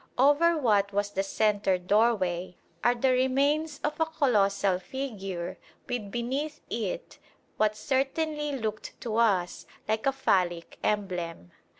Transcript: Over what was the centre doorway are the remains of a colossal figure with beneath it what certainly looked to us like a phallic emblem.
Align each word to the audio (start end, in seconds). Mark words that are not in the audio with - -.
Over 0.17 0.57
what 0.57 0.91
was 0.91 1.11
the 1.11 1.21
centre 1.21 1.77
doorway 1.77 2.55
are 2.83 2.95
the 2.95 3.11
remains 3.11 3.79
of 3.83 3.99
a 3.99 4.07
colossal 4.07 4.79
figure 4.79 5.59
with 5.87 6.09
beneath 6.09 6.59
it 6.71 7.19
what 7.57 7.75
certainly 7.77 8.53
looked 8.53 8.99
to 9.01 9.17
us 9.17 9.67
like 9.87 10.07
a 10.07 10.11
phallic 10.11 10.79
emblem. 10.83 11.51